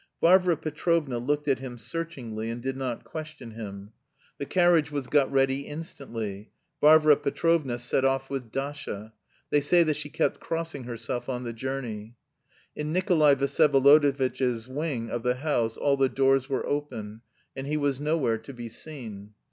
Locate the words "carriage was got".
4.47-5.31